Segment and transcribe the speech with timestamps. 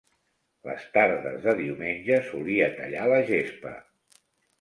[0.67, 3.75] Les tardes de diumenge solia tallar la gespa.